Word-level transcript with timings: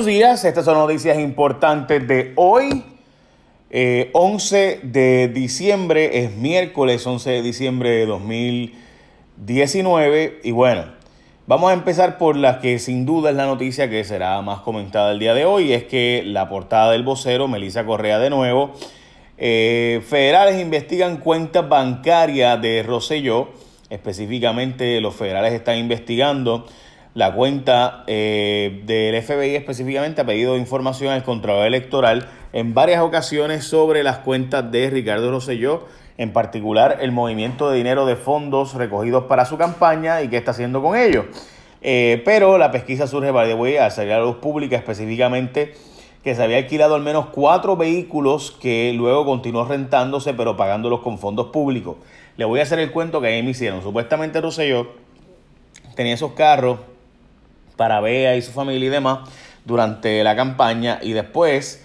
Buenos 0.00 0.16
días, 0.16 0.42
estas 0.46 0.64
son 0.64 0.78
noticias 0.78 1.18
importantes 1.18 2.08
de 2.08 2.32
hoy, 2.36 2.84
11 3.70 3.70
eh, 3.70 4.80
de 4.82 5.28
diciembre, 5.28 6.24
es 6.24 6.34
miércoles 6.36 7.06
11 7.06 7.28
de 7.28 7.42
diciembre 7.42 7.90
de 7.90 8.06
2019 8.06 10.40
y 10.42 10.52
bueno, 10.52 10.86
vamos 11.46 11.70
a 11.70 11.74
empezar 11.74 12.16
por 12.16 12.36
la 12.36 12.60
que 12.60 12.78
sin 12.78 13.04
duda 13.04 13.28
es 13.28 13.36
la 13.36 13.44
noticia 13.44 13.90
que 13.90 14.02
será 14.04 14.40
más 14.40 14.60
comentada 14.60 15.12
el 15.12 15.18
día 15.18 15.34
de 15.34 15.44
hoy, 15.44 15.74
es 15.74 15.84
que 15.84 16.22
la 16.24 16.48
portada 16.48 16.92
del 16.92 17.02
vocero, 17.02 17.46
Melissa 17.46 17.84
Correa 17.84 18.18
de 18.18 18.30
nuevo, 18.30 18.72
eh, 19.36 20.00
federales 20.08 20.58
investigan 20.58 21.18
cuentas 21.18 21.68
bancarias 21.68 22.58
de 22.62 22.82
Rosselló, 22.82 23.50
específicamente 23.90 24.98
los 25.02 25.14
federales 25.14 25.52
están 25.52 25.76
investigando 25.76 26.64
la 27.14 27.34
cuenta 27.34 28.04
eh, 28.06 28.82
del 28.86 29.20
FBI 29.20 29.56
específicamente 29.56 30.20
ha 30.20 30.26
pedido 30.26 30.56
información 30.56 31.12
al 31.12 31.24
Contralor 31.24 31.66
Electoral 31.66 32.28
en 32.52 32.72
varias 32.72 33.02
ocasiones 33.02 33.64
sobre 33.64 34.04
las 34.04 34.18
cuentas 34.18 34.70
de 34.70 34.90
Ricardo 34.90 35.30
Rosselló, 35.30 35.86
en 36.18 36.32
particular 36.32 36.98
el 37.00 37.10
movimiento 37.10 37.70
de 37.70 37.78
dinero 37.78 38.06
de 38.06 38.14
fondos 38.14 38.74
recogidos 38.74 39.24
para 39.24 39.44
su 39.44 39.58
campaña 39.58 40.22
y 40.22 40.28
qué 40.28 40.36
está 40.36 40.52
haciendo 40.52 40.82
con 40.82 40.96
ellos. 40.96 41.24
Eh, 41.82 42.22
pero 42.24 42.58
la 42.58 42.70
pesquisa 42.70 43.06
surge, 43.06 43.30
by 43.30 43.48
the 43.48 43.54
way, 43.54 43.76
al 43.76 43.90
salir 43.90 44.12
a 44.12 44.18
la 44.18 44.24
luz 44.24 44.36
pública 44.36 44.76
específicamente 44.76 45.74
que 46.22 46.34
se 46.34 46.42
había 46.42 46.58
alquilado 46.58 46.94
al 46.94 47.02
menos 47.02 47.26
cuatro 47.32 47.76
vehículos 47.76 48.50
que 48.50 48.92
luego 48.94 49.24
continuó 49.24 49.64
rentándose 49.64 50.34
pero 50.34 50.56
pagándolos 50.56 51.00
con 51.00 51.18
fondos 51.18 51.46
públicos. 51.48 51.96
Le 52.36 52.44
voy 52.44 52.60
a 52.60 52.62
hacer 52.62 52.78
el 52.78 52.92
cuento 52.92 53.20
que 53.20 53.28
ahí 53.28 53.42
me 53.42 53.50
hicieron. 53.50 53.82
Supuestamente 53.82 54.40
Rosselló 54.40 54.88
tenía 55.96 56.14
esos 56.14 56.32
carros 56.32 56.78
para 57.80 57.98
Bea 58.02 58.36
y 58.36 58.42
su 58.42 58.52
familia 58.52 58.88
y 58.88 58.90
demás 58.90 59.20
durante 59.64 60.22
la 60.22 60.36
campaña. 60.36 60.98
Y 61.00 61.14
después 61.14 61.82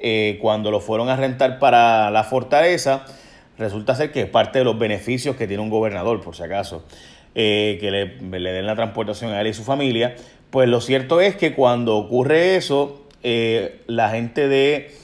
eh, 0.00 0.40
cuando 0.42 0.72
lo 0.72 0.80
fueron 0.80 1.08
a 1.08 1.14
rentar 1.14 1.60
para 1.60 2.10
la 2.10 2.24
fortaleza 2.24 3.04
resulta 3.56 3.94
ser 3.94 4.10
que 4.10 4.22
es 4.22 4.28
parte 4.28 4.58
de 4.58 4.64
los 4.64 4.76
beneficios 4.76 5.36
que 5.36 5.46
tiene 5.46 5.62
un 5.62 5.70
gobernador 5.70 6.20
por 6.20 6.34
si 6.34 6.42
acaso 6.42 6.84
eh, 7.36 7.78
que 7.80 7.92
le, 7.92 8.52
den 8.52 8.66
la 8.66 8.74
transportación 8.74 9.34
a 9.34 9.40
él 9.40 9.46
y 9.46 9.54
su 9.54 9.62
familia. 9.62 10.16
Pues 10.50 10.68
lo 10.68 10.80
cierto 10.80 11.20
es 11.20 11.36
que 11.36 11.54
cuando 11.54 11.96
ocurre 11.96 12.56
eso 12.56 13.06
eh, 13.22 13.82
la 13.86 14.08
gente 14.08 14.48
de 14.48 14.96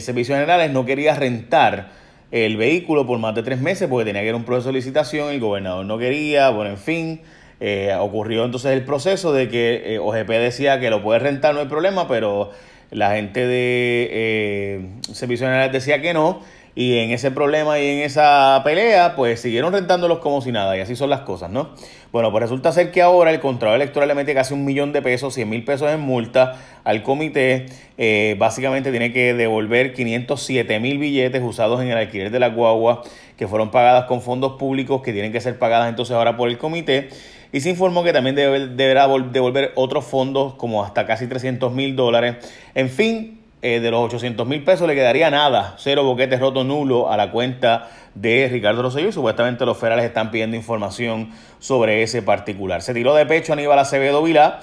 servicios 0.00 0.36
generales 0.38 0.70
no 0.70 0.86
quería 0.86 1.14
rentar 1.16 1.90
el 2.30 2.56
vehículo 2.56 3.06
por 3.06 3.18
más 3.18 3.34
de 3.34 3.42
tres 3.42 3.60
meses 3.60 3.90
porque 3.90 4.06
tenía 4.06 4.22
que 4.22 4.28
ir 4.28 4.32
a 4.32 4.38
un 4.38 4.44
proceso 4.44 4.68
de 4.68 4.74
licitación, 4.76 5.28
el 5.28 5.38
gobernador 5.38 5.84
no 5.84 5.98
quería, 5.98 6.48
bueno, 6.48 6.70
en 6.70 6.78
fin, 6.78 7.20
eh, 7.64 7.94
ocurrió 7.96 8.44
entonces 8.44 8.72
el 8.72 8.82
proceso 8.82 9.32
de 9.32 9.48
que 9.48 9.94
eh, 9.94 9.98
OGP 10.00 10.28
decía 10.30 10.80
que 10.80 10.90
lo 10.90 11.00
puede 11.00 11.20
rentar, 11.20 11.54
no 11.54 11.60
hay 11.60 11.68
problema, 11.68 12.08
pero 12.08 12.50
la 12.90 13.12
gente 13.14 13.46
de 13.46 14.08
eh, 14.10 14.86
Servicios 15.12 15.46
Generales 15.46 15.72
decía 15.72 16.02
que 16.02 16.12
no. 16.12 16.40
Y 16.74 16.98
en 16.98 17.10
ese 17.10 17.30
problema 17.30 17.78
y 17.78 17.86
en 17.86 17.98
esa 17.98 18.62
pelea, 18.64 19.14
pues 19.14 19.40
siguieron 19.40 19.74
rentándolos 19.74 20.18
como 20.18 20.40
si 20.40 20.50
nada. 20.50 20.76
Y 20.76 20.80
así 20.80 20.96
son 20.96 21.10
las 21.10 21.20
cosas, 21.20 21.50
¿no? 21.50 21.70
Bueno, 22.10 22.32
pues 22.32 22.42
resulta 22.42 22.72
ser 22.72 22.90
que 22.90 23.02
ahora 23.02 23.30
el 23.30 23.38
Contralor 23.40 23.76
Electoral 23.76 24.08
le 24.08 24.14
mete 24.14 24.34
casi 24.34 24.54
un 24.54 24.64
millón 24.64 24.92
de 24.92 25.02
pesos, 25.02 25.34
100 25.34 25.48
mil 25.48 25.64
pesos 25.64 25.88
en 25.90 26.00
multa 26.00 26.56
al 26.82 27.02
comité. 27.02 27.66
básicamente 28.38 28.90
tiene 28.90 29.12
que 29.12 29.34
devolver 29.34 29.92
507 29.92 30.80
mil 30.80 30.98
billetes 30.98 31.42
usados 31.44 31.80
en 31.82 31.90
el 31.90 31.98
alquiler 31.98 32.30
de 32.30 32.40
la 32.40 32.48
guagua, 32.48 33.02
que 33.36 33.46
fueron 33.46 33.70
pagadas 33.70 34.06
con 34.06 34.22
fondos 34.22 34.54
públicos, 34.54 35.02
que 35.02 35.12
tienen 35.12 35.30
que 35.30 35.42
ser 35.42 35.58
pagadas 35.58 35.90
entonces 35.90 36.16
ahora 36.16 36.36
por 36.38 36.48
el 36.48 36.58
comité 36.58 37.10
y 37.52 37.60
se 37.60 37.70
informó 37.70 38.02
que 38.02 38.12
también 38.12 38.34
deberá 38.34 39.06
devolver 39.06 39.72
otros 39.74 40.04
fondos 40.06 40.54
como 40.54 40.82
hasta 40.82 41.06
casi 41.06 41.26
300 41.26 41.72
mil 41.72 41.94
dólares. 41.94 42.36
En 42.74 42.88
fin, 42.88 43.40
eh, 43.60 43.78
de 43.78 43.90
los 43.90 44.00
800 44.06 44.46
mil 44.46 44.64
pesos 44.64 44.88
le 44.88 44.94
quedaría 44.94 45.30
nada, 45.30 45.76
cero 45.78 46.02
boquetes 46.02 46.40
roto 46.40 46.64
nulo 46.64 47.12
a 47.12 47.16
la 47.16 47.30
cuenta 47.30 47.90
de 48.14 48.48
Ricardo 48.50 48.82
Rosselló 48.82 49.08
y 49.08 49.12
supuestamente 49.12 49.64
los 49.64 49.78
federales 49.78 50.04
están 50.04 50.30
pidiendo 50.30 50.56
información 50.56 51.30
sobre 51.60 52.02
ese 52.02 52.22
particular. 52.22 52.82
Se 52.82 52.92
tiró 52.94 53.14
de 53.14 53.26
pecho 53.26 53.52
Aníbal 53.52 53.78
Acevedo 53.78 54.22
Vilá 54.22 54.60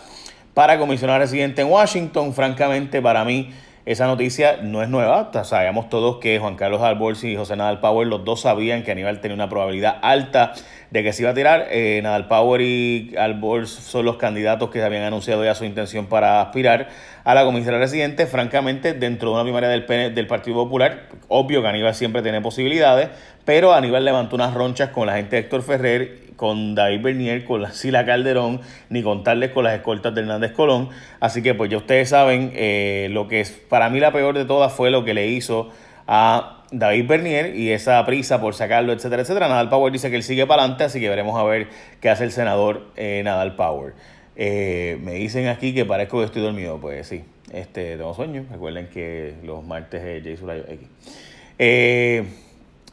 para 0.54 0.78
comisionar 0.78 1.22
residente 1.22 1.62
en 1.62 1.70
Washington. 1.70 2.34
Francamente, 2.34 3.02
para 3.02 3.24
mí 3.24 3.52
esa 3.92 4.06
noticia 4.06 4.58
no 4.62 4.84
es 4.84 4.90
nueva. 4.90 5.32
Sabíamos 5.44 5.90
todos 5.90 6.18
que 6.18 6.38
Juan 6.38 6.56
Carlos 6.56 6.84
Alborz 6.84 7.24
y 7.24 7.36
José 7.36 7.56
Nadal 7.56 7.80
Power, 7.80 8.06
los 8.06 8.24
dos 8.24 8.42
sabían 8.42 8.84
que 8.84 8.92
Aníbal 8.92 9.20
tenía 9.20 9.34
una 9.34 9.50
probabilidad 9.50 9.98
alta 10.04 10.54
de 10.92 11.02
que 11.02 11.12
se 11.12 11.24
iba 11.24 11.32
a 11.32 11.34
tirar. 11.34 11.66
Eh, 11.72 12.00
Nadal 12.04 12.28
Power 12.28 12.62
y 12.62 13.16
Alborz 13.18 13.72
son 13.72 14.06
los 14.06 14.18
candidatos 14.18 14.70
que 14.70 14.84
habían 14.84 15.02
anunciado 15.02 15.44
ya 15.44 15.56
su 15.56 15.66
intención 15.66 16.06
para 16.06 16.40
aspirar 16.40 16.90
a 17.24 17.34
la 17.34 17.44
comisaría 17.44 17.80
residente. 17.80 18.28
Francamente, 18.28 18.94
dentro 18.94 19.30
de 19.30 19.36
una 19.38 19.44
primaria 19.44 19.70
del, 19.70 19.88
del 20.14 20.28
Partido 20.28 20.58
Popular, 20.58 21.08
obvio 21.28 21.64
que 21.64 21.70
Aníbal 21.70 21.96
siempre 21.96 22.22
tiene 22.22 22.42
posibilidades, 22.42 23.10
pero 23.44 23.74
Aníbal 23.74 24.06
levantó 24.06 24.36
unas 24.36 24.54
ronchas 24.54 24.90
con 24.90 25.08
la 25.08 25.16
gente 25.16 25.36
de 25.36 25.42
Héctor 25.42 25.64
Ferrer 25.64 26.29
con 26.40 26.74
David 26.74 27.02
Bernier, 27.02 27.44
con 27.44 27.62
la 27.62 27.74
Sila 27.74 28.06
Calderón, 28.06 28.62
ni 28.90 29.04
contarles 29.04 29.52
con 29.52 29.66
las 29.66 29.74
escoltas 29.74 30.16
de 30.16 30.22
Hernández 30.22 30.54
Colón. 30.54 30.88
Así 31.20 31.42
que 31.42 31.54
pues 31.54 31.70
ya 31.70 31.76
ustedes 31.76 32.08
saben, 32.08 32.54
eh, 32.56 33.10
lo 33.12 33.28
que 33.28 33.42
es 33.42 33.52
para 33.52 33.90
mí 33.90 34.00
la 34.00 34.14
peor 34.14 34.38
de 34.38 34.46
todas 34.46 34.72
fue 34.72 34.90
lo 34.90 35.04
que 35.04 35.14
le 35.14 35.28
hizo 35.28 35.70
a 36.08 36.64
David 36.72 37.08
Bernier 37.08 37.56
y 37.58 37.72
esa 37.72 38.06
prisa 38.06 38.40
por 38.40 38.56
sacarlo, 38.56 38.94
etcétera, 38.94 39.24
etcétera. 39.24 39.50
Nadal 39.50 39.68
Power 39.68 39.92
dice 39.92 40.10
que 40.10 40.16
él 40.16 40.24
sigue 40.24 40.48
para 40.48 40.62
adelante, 40.62 40.86
así 40.86 41.02
que 41.02 41.10
veremos 41.10 41.38
a 41.38 41.44
ver 41.44 41.68
qué 42.00 42.10
hace 42.10 42.24
el 42.24 42.32
senador 42.32 42.86
eh, 42.96 43.22
Nadal 43.26 43.58
Power. 43.58 43.94
Eh, 44.38 44.98
me 45.04 45.16
dicen 45.16 45.48
aquí 45.48 45.74
que 45.74 45.84
parezco 45.84 46.20
que 46.20 46.26
estoy 46.26 46.42
dormido, 46.42 46.80
pues 46.80 47.06
sí, 47.06 47.26
este, 47.52 47.98
tengo 47.98 48.14
sueño. 48.14 48.46
Recuerden 48.50 48.88
que 48.88 49.34
los 49.44 49.62
martes 49.66 50.02
es 50.02 50.24
J 50.24 50.38
Surayo 50.38 50.64
X. 50.70 50.88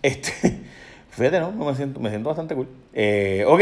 este, 0.02 0.32
Fíjate, 1.16 1.40
¿no? 1.40 1.50
Me 1.50 1.74
siento, 1.74 1.98
me 1.98 2.10
siento 2.10 2.28
bastante 2.28 2.54
cool. 2.54 2.68
Eh, 2.92 3.42
ok, 3.48 3.60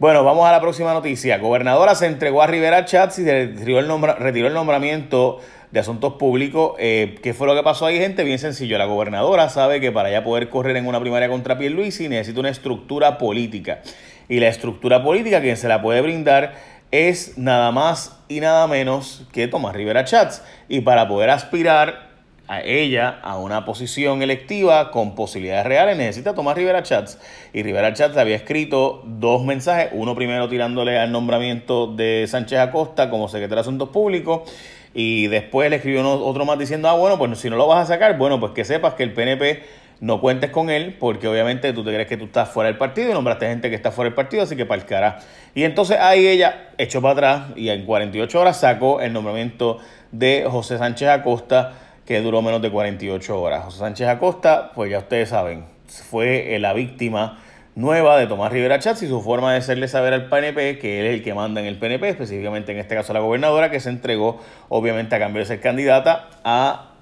bueno, 0.00 0.24
vamos 0.24 0.48
a 0.48 0.50
la 0.50 0.60
próxima 0.60 0.92
noticia. 0.92 1.38
Gobernadora 1.38 1.94
se 1.94 2.06
entregó 2.06 2.42
a 2.42 2.48
Rivera 2.48 2.84
Chats 2.84 3.20
y 3.20 3.24
retiró 3.24 3.78
el, 3.78 3.88
retiró 4.18 4.48
el 4.48 4.54
nombramiento 4.54 5.38
de 5.70 5.78
asuntos 5.78 6.14
públicos. 6.14 6.72
Eh, 6.80 7.16
¿Qué 7.22 7.34
fue 7.34 7.46
lo 7.46 7.54
que 7.54 7.62
pasó 7.62 7.86
ahí, 7.86 7.98
gente? 7.98 8.24
Bien 8.24 8.40
sencillo. 8.40 8.78
La 8.78 8.86
gobernadora 8.86 9.48
sabe 9.48 9.80
que 9.80 9.92
para 9.92 10.08
ella 10.08 10.24
poder 10.24 10.48
correr 10.48 10.76
en 10.76 10.88
una 10.88 10.98
primaria 10.98 11.28
contra 11.28 11.56
Pierluisi 11.56 12.08
necesita 12.08 12.40
una 12.40 12.50
estructura 12.50 13.16
política. 13.16 13.80
Y 14.28 14.40
la 14.40 14.48
estructura 14.48 15.00
política, 15.04 15.40
quien 15.40 15.56
se 15.56 15.68
la 15.68 15.80
puede 15.80 16.00
brindar 16.00 16.54
es 16.90 17.38
nada 17.38 17.70
más 17.70 18.18
y 18.28 18.40
nada 18.40 18.66
menos 18.66 19.26
que 19.30 19.46
Tomás 19.46 19.76
Rivera 19.76 20.04
Chats. 20.04 20.42
Y 20.68 20.80
para 20.80 21.06
poder 21.06 21.30
aspirar 21.30 22.07
a 22.48 22.62
ella 22.62 23.20
a 23.22 23.36
una 23.36 23.66
posición 23.66 24.22
electiva 24.22 24.90
con 24.90 25.14
posibilidades 25.14 25.66
reales, 25.66 25.98
necesita 25.98 26.34
tomar 26.34 26.56
Rivera 26.56 26.82
Chats. 26.82 27.18
Y 27.52 27.62
Rivera 27.62 27.92
Chats 27.92 28.16
había 28.16 28.36
escrito 28.36 29.02
dos 29.04 29.44
mensajes, 29.44 29.90
uno 29.92 30.14
primero 30.14 30.48
tirándole 30.48 30.98
al 30.98 31.12
nombramiento 31.12 31.86
de 31.86 32.24
Sánchez 32.26 32.58
Acosta 32.58 33.10
como 33.10 33.28
secretario 33.28 33.56
de 33.56 33.60
Asuntos 33.60 33.90
Públicos, 33.90 34.50
y 34.94 35.26
después 35.26 35.68
le 35.68 35.76
escribió 35.76 36.08
otro 36.10 36.46
más 36.46 36.58
diciendo, 36.58 36.88
ah, 36.88 36.94
bueno, 36.94 37.18
pues 37.18 37.38
si 37.38 37.50
no 37.50 37.56
lo 37.56 37.68
vas 37.68 37.84
a 37.84 37.86
sacar, 37.94 38.16
bueno, 38.16 38.40
pues 38.40 38.52
que 38.52 38.64
sepas 38.64 38.94
que 38.94 39.02
el 39.02 39.12
PNP 39.12 39.62
no 40.00 40.20
cuentes 40.20 40.50
con 40.50 40.70
él, 40.70 40.96
porque 40.98 41.28
obviamente 41.28 41.72
tú 41.72 41.84
te 41.84 41.92
crees 41.92 42.08
que 42.08 42.16
tú 42.16 42.24
estás 42.24 42.48
fuera 42.48 42.68
del 42.68 42.78
partido 42.78 43.10
y 43.10 43.12
nombraste 43.12 43.46
gente 43.46 43.68
que 43.68 43.76
está 43.76 43.90
fuera 43.90 44.08
del 44.08 44.14
partido, 44.14 44.44
así 44.44 44.56
que 44.56 44.66
cara. 44.66 45.18
Y 45.54 45.64
entonces 45.64 45.98
ahí 46.00 46.26
ella 46.26 46.70
echó 46.78 47.02
para 47.02 47.12
atrás 47.12 47.42
y 47.56 47.68
en 47.68 47.84
48 47.84 48.40
horas 48.40 48.60
sacó 48.60 49.00
el 49.00 49.12
nombramiento 49.12 49.78
de 50.12 50.46
José 50.48 50.78
Sánchez 50.78 51.08
Acosta 51.08 51.72
que 52.08 52.22
duró 52.22 52.40
menos 52.40 52.62
de 52.62 52.70
48 52.70 53.38
horas. 53.38 53.64
José 53.66 53.80
Sánchez 53.80 54.08
Acosta, 54.08 54.72
pues 54.74 54.90
ya 54.90 54.96
ustedes 54.96 55.28
saben, 55.28 55.66
fue 56.08 56.54
eh, 56.54 56.58
la 56.58 56.72
víctima 56.72 57.38
nueva 57.74 58.16
de 58.16 58.26
Tomás 58.26 58.50
Rivera 58.50 58.78
Chats 58.78 59.02
y 59.02 59.08
su 59.08 59.20
forma 59.20 59.52
de 59.52 59.58
hacerle 59.58 59.88
saber 59.88 60.14
al 60.14 60.30
PNP 60.30 60.78
que 60.78 61.00
él 61.00 61.06
es 61.06 61.14
el 61.16 61.22
que 61.22 61.34
manda 61.34 61.60
en 61.60 61.66
el 61.66 61.78
PNP, 61.78 62.08
específicamente 62.08 62.72
en 62.72 62.78
este 62.78 62.94
caso 62.94 63.12
la 63.12 63.20
gobernadora, 63.20 63.70
que 63.70 63.78
se 63.78 63.90
entregó 63.90 64.40
obviamente 64.70 65.16
a 65.16 65.18
cambio 65.18 65.40
de 65.40 65.46
ser 65.48 65.60
candidata 65.60 66.30
a 66.44 66.92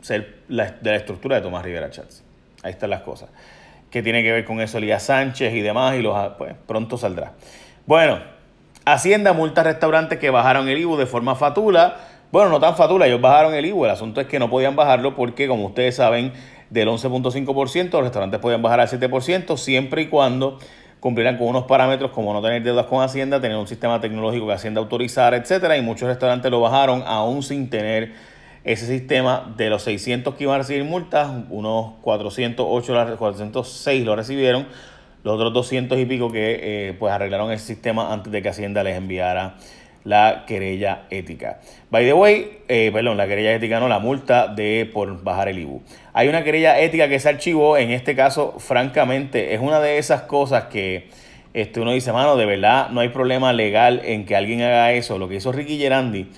ser 0.00 0.38
la, 0.48 0.72
de 0.72 0.90
la 0.90 0.96
estructura 0.96 1.36
de 1.36 1.42
Tomás 1.42 1.64
Rivera 1.64 1.88
Chats. 1.90 2.24
Ahí 2.64 2.72
están 2.72 2.90
las 2.90 3.02
cosas. 3.02 3.28
¿Qué 3.88 4.02
tiene 4.02 4.24
que 4.24 4.32
ver 4.32 4.44
con 4.44 4.60
eso 4.60 4.78
Elías 4.78 5.04
Sánchez 5.04 5.54
y 5.54 5.60
demás? 5.60 5.94
Y 5.94 6.02
los, 6.02 6.32
pues 6.38 6.56
pronto 6.66 6.98
saldrá. 6.98 7.34
Bueno, 7.86 8.18
Hacienda 8.88 9.32
multa 9.32 9.64
restaurantes 9.64 10.20
que 10.20 10.30
bajaron 10.30 10.68
el 10.68 10.78
IBU 10.78 10.96
de 10.96 11.06
forma 11.06 11.34
fatula 11.34 11.96
bueno, 12.32 12.50
no 12.50 12.60
tan 12.60 12.76
fatula, 12.76 13.06
ellos 13.06 13.20
bajaron 13.20 13.54
el 13.54 13.64
IVU. 13.66 13.84
El 13.84 13.90
asunto 13.92 14.20
es 14.20 14.26
que 14.26 14.38
no 14.38 14.50
podían 14.50 14.76
bajarlo 14.76 15.14
porque, 15.14 15.46
como 15.48 15.66
ustedes 15.66 15.96
saben, 15.96 16.32
del 16.70 16.88
11.5%, 16.88 17.90
los 17.92 18.02
restaurantes 18.02 18.40
podían 18.40 18.62
bajar 18.62 18.80
al 18.80 18.88
7% 18.88 19.56
siempre 19.56 20.02
y 20.02 20.06
cuando 20.08 20.58
cumplieran 21.00 21.38
con 21.38 21.48
unos 21.48 21.64
parámetros 21.64 22.10
como 22.10 22.32
no 22.32 22.42
tener 22.42 22.62
deudas 22.62 22.86
con 22.86 23.02
Hacienda, 23.02 23.40
tener 23.40 23.56
un 23.56 23.68
sistema 23.68 24.00
tecnológico 24.00 24.46
que 24.48 24.54
Hacienda 24.54 24.80
autorizara, 24.80 25.36
etcétera. 25.36 25.76
Y 25.76 25.82
muchos 25.82 26.08
restaurantes 26.08 26.50
lo 26.50 26.60
bajaron 26.60 27.04
aún 27.06 27.42
sin 27.42 27.70
tener 27.70 28.14
ese 28.64 28.86
sistema 28.86 29.54
de 29.56 29.70
los 29.70 29.82
600 29.82 30.34
que 30.34 30.42
iban 30.42 30.56
a 30.56 30.58
recibir 30.58 30.82
multas, 30.82 31.30
unos 31.50 31.92
408, 32.02 33.16
406 33.16 34.04
lo 34.04 34.16
recibieron, 34.16 34.66
los 35.22 35.36
otros 35.36 35.52
200 35.52 35.96
y 35.98 36.04
pico 36.06 36.32
que 36.32 36.88
eh, 36.88 36.96
pues 36.98 37.12
arreglaron 37.12 37.52
el 37.52 37.60
sistema 37.60 38.12
antes 38.12 38.32
de 38.32 38.42
que 38.42 38.48
Hacienda 38.48 38.82
les 38.82 38.96
enviara 38.96 39.58
la 40.06 40.44
querella 40.46 41.02
ética. 41.10 41.58
By 41.90 42.04
the 42.04 42.12
way, 42.12 42.60
eh, 42.68 42.90
perdón, 42.92 43.16
la 43.16 43.26
querella 43.26 43.52
ética 43.52 43.80
no, 43.80 43.88
la 43.88 43.98
multa 43.98 44.46
de 44.46 44.88
por 44.90 45.24
bajar 45.24 45.48
el 45.48 45.58
IBU. 45.58 45.82
Hay 46.12 46.28
una 46.28 46.44
querella 46.44 46.78
ética 46.78 47.08
que 47.08 47.18
se 47.18 47.28
archivó, 47.28 47.76
en 47.76 47.90
este 47.90 48.14
caso, 48.14 48.54
francamente, 48.58 49.52
es 49.52 49.60
una 49.60 49.80
de 49.80 49.98
esas 49.98 50.22
cosas 50.22 50.66
que 50.66 51.08
este, 51.54 51.80
uno 51.80 51.90
dice, 51.90 52.12
mano, 52.12 52.36
de 52.36 52.46
verdad 52.46 52.90
no 52.90 53.00
hay 53.00 53.08
problema 53.08 53.52
legal 53.52 54.00
en 54.04 54.26
que 54.26 54.36
alguien 54.36 54.62
haga 54.62 54.92
eso. 54.92 55.18
Lo 55.18 55.28
que 55.28 55.34
hizo 55.34 55.50
Ricky 55.50 55.76
Gerandi, 55.76 56.30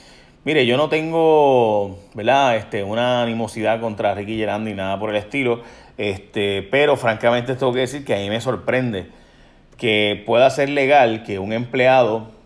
mire, 0.44 0.64
yo 0.64 0.78
no 0.78 0.88
tengo, 0.88 1.98
¿verdad? 2.14 2.56
Este, 2.56 2.82
una 2.82 3.22
animosidad 3.22 3.80
contra 3.82 4.14
Ricky 4.14 4.38
Gerandi, 4.38 4.72
nada 4.72 4.98
por 4.98 5.10
el 5.10 5.16
estilo, 5.16 5.60
este, 5.98 6.62
pero 6.62 6.96
francamente 6.96 7.54
tengo 7.54 7.74
que 7.74 7.80
decir 7.80 8.02
que 8.02 8.14
a 8.14 8.18
mí 8.18 8.30
me 8.30 8.40
sorprende 8.40 9.08
que 9.76 10.22
pueda 10.24 10.48
ser 10.48 10.70
legal 10.70 11.22
que 11.22 11.38
un 11.38 11.52
empleado 11.52 12.37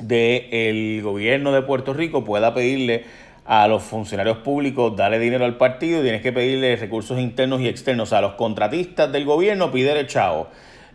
del 0.00 1.02
gobierno 1.02 1.52
de 1.52 1.62
Puerto 1.62 1.92
Rico 1.92 2.24
pueda 2.24 2.54
pedirle 2.54 3.04
a 3.48 3.66
los 3.66 3.82
funcionarios 3.82 4.38
públicos 4.38 4.94
darle 4.94 5.18
dinero 5.18 5.46
al 5.46 5.56
partido 5.56 6.02
tienes 6.02 6.20
que 6.20 6.32
pedirle 6.32 6.76
recursos 6.76 7.18
internos 7.18 7.62
y 7.62 7.68
externos. 7.68 8.12
A 8.12 8.20
los 8.20 8.34
contratistas 8.34 9.10
del 9.10 9.24
gobierno 9.24 9.72
pide 9.72 10.06
chavo. 10.06 10.48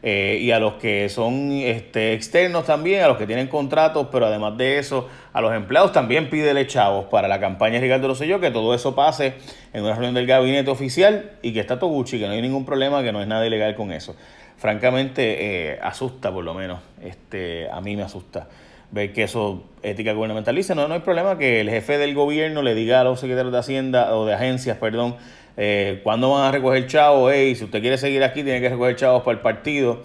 Eh, 0.05 0.39
y 0.41 0.51
a 0.51 0.59
los 0.59 0.73
que 0.73 1.07
son 1.07 1.50
este, 1.53 2.13
externos 2.13 2.65
también, 2.65 3.03
a 3.03 3.07
los 3.07 3.17
que 3.17 3.25
tienen 3.25 3.47
contratos, 3.47 4.07
pero 4.11 4.25
además 4.25 4.57
de 4.57 4.77
eso, 4.77 5.07
a 5.31 5.39
los 5.39 5.53
empleados 5.53 5.94
también 5.94 6.29
pídele 6.29 6.67
chavos 6.67 7.05
para 7.05 7.29
la 7.29 7.39
campaña 7.39 7.75
de 7.75 7.81
Ricardo 7.81 8.09
Rosselló, 8.09 8.41
que 8.41 8.51
todo 8.51 8.73
eso 8.73 8.95
pase 8.95 9.35
en 9.71 9.81
una 9.81 9.94
reunión 9.94 10.13
del 10.13 10.27
gabinete 10.27 10.69
oficial 10.69 11.31
y 11.41 11.53
que 11.53 11.61
está 11.61 11.79
todo 11.79 11.89
Gucci, 11.91 12.19
que 12.19 12.27
no 12.27 12.33
hay 12.33 12.41
ningún 12.41 12.65
problema, 12.65 13.01
que 13.01 13.13
no 13.13 13.21
es 13.21 13.27
nada 13.29 13.47
ilegal 13.47 13.75
con 13.75 13.94
eso. 13.94 14.13
Francamente, 14.57 15.71
eh, 15.71 15.79
asusta 15.81 16.33
por 16.33 16.44
lo 16.44 16.53
menos, 16.53 16.81
este, 17.01 17.69
a 17.71 17.79
mí 17.79 17.95
me 17.95 18.03
asusta 18.03 18.50
ver 18.94 19.12
que 19.12 19.24
eso 19.24 19.63
ética 19.81 20.13
gubernamental 20.13 20.56
no, 20.75 20.88
no 20.88 20.94
hay 20.94 21.00
problema 21.00 21.38
que 21.38 21.62
el 21.62 21.69
jefe 21.69 21.98
del 21.98 22.13
gobierno 22.13 22.62
le 22.62 22.75
diga 22.75 23.01
a 23.01 23.04
los 23.04 23.19
secretarios 23.19 23.51
de 23.51 23.60
Hacienda 23.60 24.16
o 24.16 24.25
de 24.25 24.36
agencias, 24.36 24.78
perdón, 24.78 25.16
eh, 25.57 26.00
cuándo 26.04 26.31
van 26.31 26.45
a 26.45 26.51
recoger 26.51 26.86
chavos, 26.86 27.31
hey, 27.34 27.56
si 27.56 27.66
usted 27.66 27.81
quiere 27.81 27.98
seguir 27.98 28.24
aquí, 28.24 28.44
tiene 28.44 28.62
que 28.62 28.69
recoger 28.69 28.95
chavos 28.95 29.24
para 29.24 29.36
el 29.36 29.42
partido. 29.42 30.01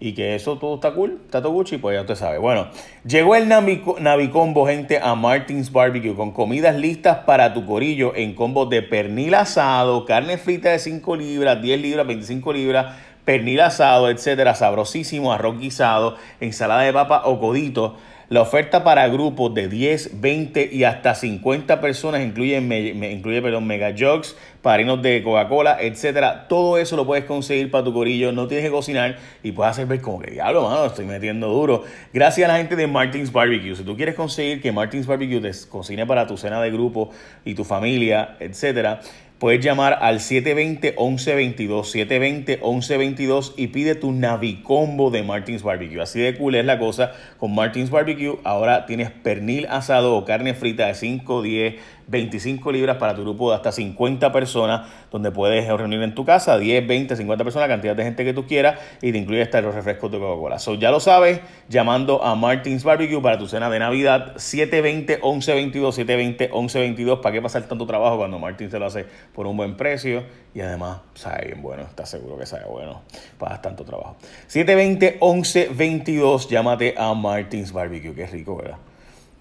Y 0.00 0.12
que 0.12 0.34
eso 0.34 0.58
todo 0.58 0.74
está 0.74 0.92
cool, 0.92 1.20
está 1.24 1.40
todo 1.40 1.52
Gucci, 1.52 1.78
pues 1.78 1.94
ya 1.94 2.00
usted 2.02 2.16
sabe. 2.16 2.38
Bueno, 2.38 2.68
llegó 3.06 3.36
el 3.36 3.48
Navicombo, 3.48 4.66
gente, 4.66 4.98
a 5.00 5.14
Martins 5.14 5.72
Barbecue 5.72 6.14
con 6.14 6.32
comidas 6.32 6.76
listas 6.76 7.18
para 7.18 7.54
tu 7.54 7.64
corillo 7.64 8.14
en 8.14 8.34
combos 8.34 8.68
de 8.68 8.82
pernil 8.82 9.34
asado, 9.34 10.04
carne 10.04 10.36
frita 10.36 10.70
de 10.70 10.80
5 10.80 11.16
libras, 11.16 11.62
10 11.62 11.80
libras, 11.80 12.06
25 12.06 12.52
libras, 12.52 12.96
pernil 13.24 13.60
asado, 13.60 14.10
etcétera, 14.10 14.54
sabrosísimo, 14.54 15.32
arroz 15.32 15.58
guisado, 15.58 16.16
ensalada 16.40 16.82
de 16.82 16.92
papa 16.92 17.22
o 17.24 17.38
codito 17.38 17.96
la 18.34 18.42
oferta 18.42 18.82
para 18.82 19.06
grupos 19.06 19.54
de 19.54 19.68
10, 19.68 20.20
20 20.20 20.70
y 20.72 20.82
hasta 20.82 21.14
50 21.14 21.80
personas 21.80 22.20
incluye, 22.20 22.56
incluye 22.56 23.40
perdón, 23.40 23.64
mega 23.64 23.94
jugs, 23.96 24.36
parinos 24.60 25.00
de 25.02 25.22
Coca-Cola, 25.22 25.76
etcétera. 25.80 26.48
Todo 26.48 26.76
eso 26.76 26.96
lo 26.96 27.06
puedes 27.06 27.26
conseguir 27.26 27.70
para 27.70 27.84
tu 27.84 27.92
corillo, 27.92 28.32
no 28.32 28.48
tienes 28.48 28.66
que 28.66 28.72
cocinar 28.72 29.18
y 29.44 29.52
puedes 29.52 29.70
hacer 29.70 29.86
ver 29.86 30.00
como 30.00 30.18
que 30.18 30.32
diablo, 30.32 30.68
mano, 30.68 30.86
estoy 30.86 31.04
metiendo 31.04 31.46
duro. 31.46 31.84
Gracias 32.12 32.48
a 32.48 32.52
la 32.52 32.58
gente 32.58 32.74
de 32.74 32.88
Martins 32.88 33.30
Barbecue. 33.30 33.76
Si 33.76 33.84
tú 33.84 33.96
quieres 33.96 34.16
conseguir 34.16 34.60
que 34.60 34.72
Martins 34.72 35.06
Barbecue 35.06 35.40
te 35.40 35.52
cocine 35.68 36.04
para 36.04 36.26
tu 36.26 36.36
cena 36.36 36.60
de 36.60 36.72
grupo 36.72 37.10
y 37.44 37.54
tu 37.54 37.62
familia, 37.62 38.34
etcétera, 38.40 39.00
puedes 39.38 39.64
llamar 39.64 39.98
al 40.00 40.20
720-1122, 40.20 42.58
720-1122 42.58 43.52
y 43.56 43.68
pide 43.68 43.94
tu 43.94 44.12
Navicombo 44.12 45.10
de 45.10 45.22
Martins 45.22 45.62
Barbecue. 45.62 46.00
Así 46.00 46.20
de 46.20 46.36
cool 46.36 46.54
es 46.54 46.64
la 46.64 46.78
cosa 46.78 47.12
con 47.38 47.54
Martins 47.54 47.90
Barbecue. 47.90 48.38
Ahora 48.44 48.86
tienes 48.86 49.10
pernil 49.10 49.66
asado 49.66 50.16
o 50.16 50.24
carne 50.24 50.54
frita 50.54 50.86
de 50.86 50.94
5, 50.94 51.42
10, 51.42 51.74
25 52.06 52.72
libras 52.72 52.96
para 52.98 53.14
tu 53.14 53.22
grupo 53.22 53.50
de 53.50 53.56
hasta 53.56 53.72
50 53.72 54.32
personas, 54.32 54.88
donde 55.10 55.30
puedes 55.30 55.66
reunir 55.66 56.02
en 56.02 56.14
tu 56.14 56.24
casa 56.24 56.58
10, 56.58 56.86
20, 56.86 57.16
50 57.16 57.44
personas, 57.44 57.68
la 57.68 57.74
cantidad 57.74 57.96
de 57.96 58.04
gente 58.04 58.24
que 58.24 58.34
tú 58.34 58.46
quieras, 58.46 58.78
y 59.00 59.12
te 59.12 59.18
incluye 59.18 59.42
hasta 59.42 59.60
los 59.60 59.74
refrescos 59.74 60.10
de 60.10 60.18
Coca-Cola. 60.18 60.58
So, 60.58 60.74
ya 60.74 60.90
lo 60.90 61.00
sabes, 61.00 61.40
llamando 61.68 62.24
a 62.24 62.34
Martins 62.34 62.84
Barbecue 62.84 63.20
para 63.20 63.38
tu 63.38 63.48
cena 63.48 63.70
de 63.70 63.78
Navidad, 63.78 64.34
720-1122, 64.36 66.50
720-1122. 66.50 67.20
¿Para 67.20 67.32
qué 67.32 67.42
pasar 67.42 67.62
tanto 67.64 67.86
trabajo 67.86 68.18
cuando 68.18 68.38
Martins 68.38 68.70
te 68.70 68.78
lo 68.78 68.86
hace 68.86 69.06
por 69.32 69.46
un 69.46 69.56
buen 69.56 69.76
precio? 69.76 70.24
Y 70.54 70.60
además, 70.60 70.98
sabe 71.14 71.46
bien 71.46 71.62
bueno, 71.62 71.82
estás 71.82 72.10
seguro 72.10 72.36
que 72.38 72.46
sabe 72.46 72.64
bueno, 72.66 73.02
para 73.38 73.62
tanto 73.62 73.84
trabajo. 73.84 74.16
720-1122, 74.48 76.48
llámate 76.48 76.94
a 76.96 77.14
Martins 77.14 77.72
Barbecue, 77.72 78.14
qué 78.14 78.26
rico, 78.26 78.56
¿verdad? 78.56 78.78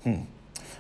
Hmm. 0.04 0.24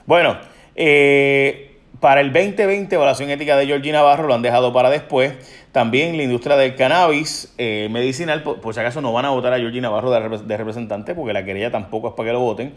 Bueno, 0.06 0.38
eh, 0.76 1.78
para 2.00 2.22
el 2.22 2.34
2020, 2.34 2.96
evaluación 2.96 3.30
ética 3.30 3.56
de 3.56 3.66
Georgina 3.66 4.00
Navarro 4.00 4.28
lo 4.28 4.34
han 4.34 4.42
dejado 4.42 4.74
para 4.74 4.90
después. 4.90 5.34
También 5.72 6.18
la 6.18 6.24
industria 6.24 6.58
del 6.58 6.76
cannabis 6.76 7.54
eh, 7.58 7.88
medicinal, 7.90 8.44
por, 8.44 8.74
si 8.74 8.80
acaso 8.80 9.02
no 9.02 9.14
van 9.14 9.26
a 9.26 9.30
votar 9.30 9.54
a 9.54 9.58
Georgina 9.58 9.88
Navarro 9.88 10.12
de, 10.12 10.58
representante, 10.58 11.16
porque 11.16 11.32
la 11.32 11.46
querella 11.46 11.72
tampoco 11.72 12.10
es 12.10 12.14
para 12.14 12.30
que 12.30 12.34
lo 12.34 12.42
voten. 12.42 12.74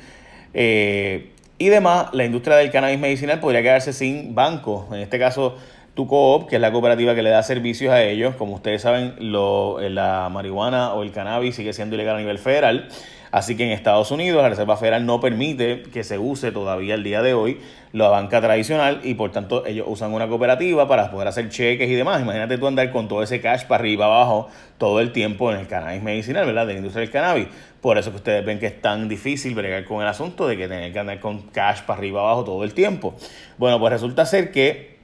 Eh, 0.54 1.32
y 1.58 1.68
demás, 1.68 2.08
la 2.12 2.24
industria 2.24 2.56
del 2.56 2.70
cannabis 2.70 2.98
medicinal 2.98 3.40
podría 3.40 3.62
quedarse 3.62 3.92
sin 3.92 4.34
banco. 4.34 4.86
En 4.92 5.00
este 5.00 5.18
caso, 5.18 5.56
tu 5.96 6.06
coop, 6.06 6.46
que 6.46 6.56
es 6.56 6.60
la 6.60 6.70
cooperativa 6.70 7.14
que 7.14 7.22
le 7.22 7.30
da 7.30 7.42
servicios 7.42 7.90
a 7.92 8.02
ellos. 8.02 8.36
Como 8.36 8.54
ustedes 8.54 8.82
saben, 8.82 9.14
lo, 9.18 9.80
la 9.80 10.28
marihuana 10.30 10.92
o 10.92 11.02
el 11.02 11.10
cannabis 11.10 11.56
sigue 11.56 11.72
siendo 11.72 11.94
ilegal 11.94 12.16
a 12.16 12.18
nivel 12.18 12.38
federal. 12.38 12.88
Así 13.32 13.56
que 13.56 13.64
en 13.64 13.70
Estados 13.70 14.10
Unidos 14.10 14.42
la 14.42 14.50
Reserva 14.50 14.76
Federal 14.76 15.04
no 15.04 15.20
permite 15.20 15.82
que 15.92 16.04
se 16.04 16.18
use 16.18 16.52
todavía 16.52 16.94
el 16.94 17.02
día 17.02 17.22
de 17.22 17.34
hoy 17.34 17.60
la 17.92 18.08
banca 18.08 18.40
tradicional 18.40 19.00
y 19.04 19.14
por 19.14 19.32
tanto 19.32 19.66
ellos 19.66 19.86
usan 19.88 20.12
una 20.12 20.28
cooperativa 20.28 20.86
para 20.86 21.10
poder 21.10 21.28
hacer 21.28 21.48
cheques 21.48 21.88
y 21.88 21.94
demás. 21.94 22.20
Imagínate 22.20 22.58
tú 22.58 22.66
andar 22.66 22.90
con 22.90 23.08
todo 23.08 23.22
ese 23.22 23.40
cash 23.40 23.64
para 23.64 23.80
arriba 23.80 24.04
abajo 24.04 24.48
todo 24.78 25.00
el 25.00 25.12
tiempo 25.12 25.50
en 25.50 25.60
el 25.60 25.66
cannabis 25.66 26.02
medicinal, 26.02 26.46
¿verdad? 26.46 26.66
De 26.66 26.74
la 26.74 26.78
industria 26.78 27.00
del 27.00 27.10
cannabis. 27.10 27.48
Por 27.80 27.98
eso 27.98 28.10
que 28.10 28.16
ustedes 28.16 28.44
ven 28.44 28.58
que 28.58 28.66
es 28.66 28.80
tan 28.80 29.08
difícil 29.08 29.54
bregar 29.54 29.84
con 29.84 30.02
el 30.02 30.08
asunto 30.08 30.46
de 30.46 30.56
que 30.56 30.68
tener 30.68 30.92
que 30.92 30.98
andar 30.98 31.20
con 31.20 31.42
cash 31.48 31.82
para 31.82 31.98
arriba 31.98 32.20
abajo 32.20 32.44
todo 32.44 32.64
el 32.64 32.74
tiempo. 32.74 33.14
Bueno, 33.58 33.78
pues 33.80 33.92
resulta 33.92 34.26
ser 34.26 34.52
que, 34.52 34.95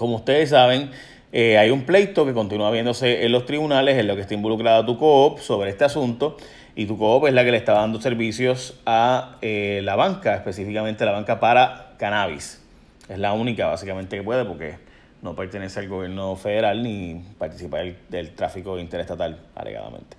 como 0.00 0.16
ustedes 0.16 0.48
saben, 0.48 0.90
eh, 1.30 1.58
hay 1.58 1.70
un 1.70 1.82
pleito 1.82 2.24
que 2.24 2.32
continúa 2.32 2.70
viéndose 2.70 3.24
en 3.24 3.32
los 3.32 3.44
tribunales 3.44 3.98
en 3.98 4.06
lo 4.08 4.16
que 4.16 4.22
está 4.22 4.32
involucrada 4.32 4.84
tu 4.84 4.96
coop 4.96 5.38
sobre 5.38 5.68
este 5.68 5.84
asunto 5.84 6.38
y 6.74 6.86
tu 6.86 6.96
coop 6.96 7.26
es 7.26 7.34
la 7.34 7.44
que 7.44 7.50
le 7.50 7.58
está 7.58 7.74
dando 7.74 8.00
servicios 8.00 8.80
a 8.86 9.36
eh, 9.42 9.82
la 9.84 9.96
banca, 9.96 10.34
específicamente 10.34 11.04
la 11.04 11.12
banca 11.12 11.38
para 11.38 11.92
cannabis. 11.98 12.62
Es 13.10 13.18
la 13.18 13.34
única 13.34 13.66
básicamente 13.66 14.16
que 14.16 14.22
puede 14.22 14.46
porque 14.46 14.78
no 15.20 15.36
pertenece 15.36 15.80
al 15.80 15.88
gobierno 15.88 16.34
federal 16.34 16.82
ni 16.82 17.22
participa 17.36 17.80
del, 18.08 18.30
tráfico 18.30 18.78
interestatal, 18.78 19.38
alegadamente. 19.54 20.16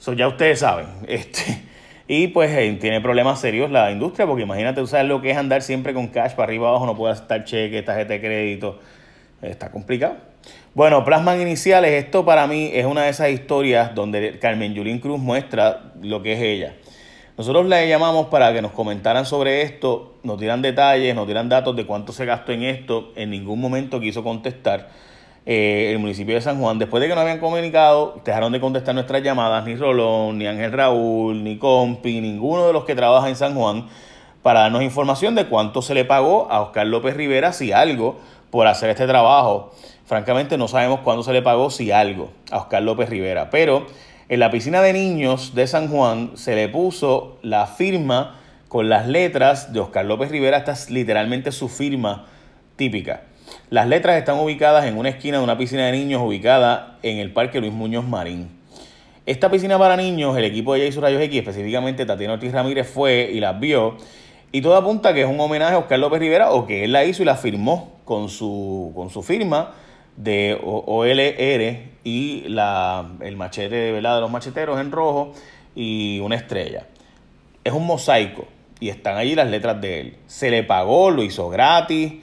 Eso 0.00 0.14
ya 0.14 0.28
ustedes 0.28 0.60
saben. 0.60 0.86
Este, 1.06 1.62
y 2.08 2.28
pues 2.28 2.50
eh, 2.50 2.76
tiene 2.80 3.00
problemas 3.00 3.38
serios 3.38 3.70
la 3.70 3.92
industria 3.92 4.26
porque 4.26 4.42
imagínate, 4.42 4.80
tú 4.80 4.86
sabes 4.86 5.06
lo 5.06 5.20
que 5.20 5.30
es 5.30 5.36
andar 5.36 5.60
siempre 5.60 5.92
con 5.92 6.08
cash 6.08 6.32
para 6.32 6.44
arriba 6.44 6.70
abajo, 6.70 6.86
no 6.86 6.96
puede 6.96 7.14
estar 7.14 7.44
cheque, 7.44 7.82
tarjeta 7.82 8.14
de 8.14 8.20
crédito. 8.20 8.80
Está 9.42 9.70
complicado. 9.70 10.16
Bueno, 10.74 11.04
Plasman 11.04 11.40
Iniciales, 11.40 12.04
esto 12.04 12.24
para 12.24 12.46
mí 12.46 12.70
es 12.72 12.86
una 12.86 13.02
de 13.02 13.10
esas 13.10 13.30
historias 13.30 13.94
donde 13.94 14.38
Carmen 14.38 14.74
Yulín 14.74 14.98
Cruz 14.98 15.18
muestra 15.18 15.92
lo 16.00 16.22
que 16.22 16.34
es 16.34 16.40
ella. 16.40 16.74
Nosotros 17.36 17.66
la 17.66 17.84
llamamos 17.84 18.26
para 18.26 18.52
que 18.52 18.60
nos 18.60 18.72
comentaran 18.72 19.24
sobre 19.24 19.62
esto, 19.62 20.18
nos 20.22 20.38
dieran 20.38 20.60
detalles, 20.60 21.14
nos 21.14 21.26
dieran 21.26 21.48
datos 21.48 21.74
de 21.74 21.86
cuánto 21.86 22.12
se 22.12 22.26
gastó 22.26 22.52
en 22.52 22.64
esto. 22.64 23.12
En 23.16 23.30
ningún 23.30 23.60
momento 23.60 23.98
quiso 23.98 24.22
contestar 24.22 24.90
eh, 25.46 25.90
el 25.90 25.98
municipio 25.98 26.34
de 26.34 26.42
San 26.42 26.60
Juan. 26.60 26.78
Después 26.78 27.00
de 27.00 27.08
que 27.08 27.14
nos 27.14 27.22
habían 27.22 27.38
comunicado, 27.38 28.20
dejaron 28.24 28.52
de 28.52 28.60
contestar 28.60 28.94
nuestras 28.94 29.22
llamadas, 29.22 29.64
ni 29.64 29.74
Rolón, 29.74 30.36
ni 30.36 30.46
Ángel 30.46 30.70
Raúl, 30.70 31.42
ni 31.42 31.56
Compi, 31.56 32.20
ninguno 32.20 32.66
de 32.66 32.74
los 32.74 32.84
que 32.84 32.94
trabaja 32.94 33.30
en 33.30 33.36
San 33.36 33.54
Juan, 33.54 33.86
para 34.42 34.60
darnos 34.60 34.82
información 34.82 35.34
de 35.34 35.46
cuánto 35.46 35.80
se 35.80 35.94
le 35.94 36.04
pagó 36.04 36.46
a 36.50 36.60
Oscar 36.60 36.86
López 36.86 37.16
Rivera, 37.16 37.54
si 37.54 37.72
algo, 37.72 38.20
por 38.50 38.66
hacer 38.66 38.90
este 38.90 39.06
trabajo. 39.06 39.72
Francamente 40.04 40.58
no 40.58 40.68
sabemos 40.68 41.00
cuándo 41.00 41.22
se 41.22 41.32
le 41.32 41.42
pagó, 41.42 41.70
si 41.70 41.92
algo, 41.92 42.30
a 42.50 42.58
Oscar 42.58 42.82
López 42.82 43.08
Rivera. 43.08 43.50
Pero 43.50 43.86
en 44.28 44.40
la 44.40 44.50
piscina 44.50 44.82
de 44.82 44.92
niños 44.92 45.54
de 45.54 45.66
San 45.66 45.88
Juan 45.88 46.32
se 46.34 46.54
le 46.54 46.68
puso 46.68 47.38
la 47.42 47.66
firma 47.66 48.40
con 48.68 48.88
las 48.88 49.06
letras 49.06 49.72
de 49.72 49.80
Oscar 49.80 50.04
López 50.04 50.30
Rivera. 50.30 50.58
Esta 50.58 50.72
es 50.72 50.90
literalmente 50.90 51.52
su 51.52 51.68
firma 51.68 52.26
típica. 52.76 53.22
Las 53.68 53.86
letras 53.86 54.16
están 54.16 54.38
ubicadas 54.38 54.86
en 54.86 54.96
una 54.96 55.08
esquina 55.08 55.38
de 55.38 55.44
una 55.44 55.58
piscina 55.58 55.86
de 55.86 55.92
niños 55.92 56.22
ubicada 56.22 56.98
en 57.02 57.18
el 57.18 57.32
Parque 57.32 57.60
Luis 57.60 57.72
Muñoz 57.72 58.04
Marín. 58.04 58.48
Esta 59.26 59.50
piscina 59.50 59.78
para 59.78 59.96
niños, 59.96 60.36
el 60.36 60.44
equipo 60.44 60.74
de 60.74 60.86
Jason 60.86 61.02
Rayos 61.02 61.22
X, 61.22 61.38
específicamente 61.38 62.06
Tatiana 62.06 62.34
Ortiz 62.34 62.52
Ramírez, 62.52 62.88
fue 62.88 63.30
y 63.32 63.38
las 63.38 63.60
vio. 63.60 63.96
Y 64.50 64.62
todo 64.62 64.76
apunta 64.76 65.14
que 65.14 65.22
es 65.22 65.28
un 65.28 65.38
homenaje 65.38 65.74
a 65.74 65.78
Oscar 65.78 65.98
López 66.00 66.18
Rivera 66.18 66.50
o 66.50 66.66
que 66.66 66.84
él 66.84 66.92
la 66.92 67.04
hizo 67.04 67.22
y 67.22 67.26
la 67.26 67.36
firmó 67.36 67.99
con 68.10 68.28
su, 68.28 68.90
con 68.96 69.08
su 69.08 69.22
firma 69.22 69.70
de 70.16 70.58
OLR 70.60 71.90
y 72.02 72.42
la, 72.48 73.08
el 73.20 73.36
machete 73.36 73.92
de 73.92 74.02
los 74.02 74.28
macheteros 74.28 74.80
en 74.80 74.90
rojo 74.90 75.32
y 75.76 76.18
una 76.18 76.34
estrella. 76.34 76.88
Es 77.62 77.72
un 77.72 77.86
mosaico. 77.86 78.48
y 78.80 78.88
están 78.88 79.16
allí 79.16 79.36
las 79.36 79.48
letras 79.48 79.80
de 79.80 80.00
él. 80.00 80.16
Se 80.26 80.50
le 80.50 80.64
pagó, 80.64 81.12
lo 81.12 81.22
hizo 81.22 81.50
gratis. 81.50 82.14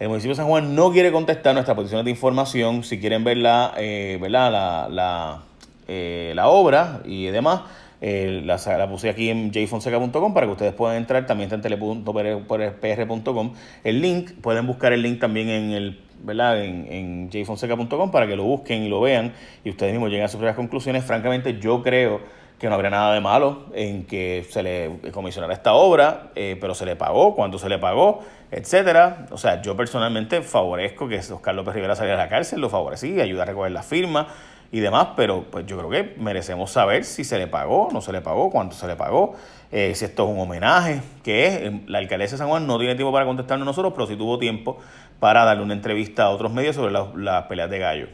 El 0.00 0.08
municipio 0.08 0.32
de 0.32 0.38
San 0.38 0.48
Juan 0.48 0.74
no 0.74 0.90
quiere 0.90 1.12
contestar 1.12 1.54
nuestras 1.54 1.76
posiciones 1.76 2.04
de 2.04 2.10
información. 2.10 2.82
Si 2.82 2.98
quieren 2.98 3.22
ver 3.22 3.36
la, 3.36 3.74
eh, 3.76 4.18
La, 4.20 4.50
la, 4.50 5.42
eh, 5.86 6.32
la, 6.34 6.48
obra 6.48 7.00
y 7.04 7.26
demás, 7.26 7.60
eh, 8.00 8.42
la, 8.44 8.88
puse 8.88 9.10
aquí 9.10 9.30
en 9.30 9.52
jfonseca.com 9.52 10.32
para 10.34 10.46
que 10.46 10.52
ustedes 10.52 10.72
puedan 10.72 10.96
entrar. 10.96 11.26
También 11.26 11.46
está 11.52 11.56
en 11.56 11.62
tele.pr.com. 11.62 13.52
El 13.84 14.00
link, 14.00 14.32
pueden 14.40 14.66
buscar 14.66 14.92
el 14.92 15.02
link 15.02 15.20
también 15.20 15.48
en 15.48 15.70
el 15.72 16.00
¿verdad? 16.22 16.62
en, 16.62 16.86
en 16.90 17.30
jfonseca.com 17.30 18.10
para 18.10 18.26
que 18.26 18.36
lo 18.36 18.44
busquen 18.44 18.82
y 18.82 18.88
lo 18.88 19.00
vean 19.00 19.32
y 19.64 19.70
ustedes 19.70 19.92
mismos 19.92 20.10
lleguen 20.10 20.24
a 20.24 20.28
sus 20.28 20.38
propias 20.38 20.56
conclusiones. 20.56 21.04
Francamente, 21.04 21.58
yo 21.58 21.82
creo 21.82 22.20
que 22.60 22.68
no 22.68 22.74
habría 22.74 22.90
nada 22.90 23.14
de 23.14 23.20
malo 23.20 23.64
en 23.72 24.04
que 24.04 24.46
se 24.50 24.62
le 24.62 25.00
comisionara 25.12 25.54
esta 25.54 25.72
obra, 25.72 26.30
eh, 26.34 26.58
pero 26.60 26.74
se 26.74 26.84
le 26.84 26.94
pagó, 26.94 27.34
cuánto 27.34 27.58
se 27.58 27.70
le 27.70 27.78
pagó, 27.78 28.22
etcétera. 28.50 29.26
O 29.30 29.38
sea, 29.38 29.62
yo 29.62 29.74
personalmente 29.76 30.42
favorezco 30.42 31.08
que 31.08 31.18
Oscar 31.18 31.54
López 31.54 31.74
Rivera 31.74 31.96
saliera 31.96 32.20
a 32.20 32.24
la 32.24 32.28
cárcel, 32.28 32.60
lo 32.60 32.68
favorecí, 32.68 33.18
ayuda 33.18 33.44
a 33.44 33.46
recoger 33.46 33.72
la 33.72 33.82
firma 33.82 34.28
y 34.72 34.80
demás, 34.80 35.08
pero 35.16 35.44
pues 35.50 35.66
yo 35.66 35.76
creo 35.78 35.90
que 35.90 36.14
merecemos 36.18 36.70
saber 36.70 37.04
si 37.04 37.24
se 37.24 37.38
le 37.38 37.46
pagó, 37.46 37.88
no 37.92 38.00
se 38.00 38.12
le 38.12 38.20
pagó, 38.20 38.50
cuánto 38.50 38.76
se 38.76 38.86
le 38.86 38.96
pagó, 38.96 39.34
eh, 39.72 39.92
si 39.94 40.04
esto 40.04 40.24
es 40.24 40.34
un 40.34 40.40
homenaje, 40.40 41.02
que 41.24 41.46
es. 41.46 41.88
La 41.88 41.98
alcaldesa 41.98 42.34
de 42.34 42.38
San 42.38 42.48
Juan 42.48 42.66
no 42.66 42.78
tiene 42.78 42.94
tiempo 42.94 43.12
para 43.12 43.26
contestarnos 43.26 43.66
nosotros, 43.66 43.92
pero 43.94 44.06
sí 44.06 44.16
tuvo 44.16 44.38
tiempo 44.38 44.78
para 45.18 45.44
darle 45.44 45.62
una 45.62 45.74
entrevista 45.74 46.24
a 46.24 46.30
otros 46.30 46.52
medios 46.52 46.76
sobre 46.76 46.92
las, 46.92 47.44
peleas 47.44 47.70
de 47.70 47.78
gallo. 47.78 48.08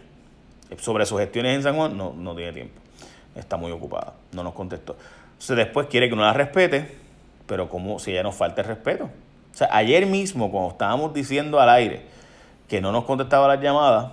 Sobre 0.79 1.07
sus 1.07 1.21
gestiones 1.21 1.57
en 1.57 1.63
San 1.63 1.77
Juan 1.77 1.97
no, 1.97 2.13
no 2.13 2.35
tiene 2.35 2.53
tiempo 2.53 2.87
está 3.41 3.57
muy 3.57 3.73
ocupada, 3.73 4.15
no 4.33 4.43
nos 4.43 4.55
contestó. 4.55 4.97
Entonces 5.33 5.57
después 5.57 5.87
quiere 5.89 6.09
que 6.09 6.15
uno 6.15 6.23
la 6.23 6.33
respete, 6.33 6.97
pero 7.47 7.69
como 7.69 7.99
si 7.99 8.13
ella 8.13 8.23
nos 8.23 8.35
falta 8.35 8.63
el 8.63 8.69
respeto. 8.69 9.05
O 9.05 9.57
sea, 9.57 9.69
ayer 9.73 10.07
mismo 10.07 10.51
cuando 10.51 10.71
estábamos 10.71 11.15
diciendo 11.15 11.61
al 11.61 11.69
aire 11.69 12.03
que 12.69 12.81
no 12.81 12.93
nos 12.93 13.05
contestaba 13.05 13.49
las 13.49 13.61
llamadas, 13.61 14.13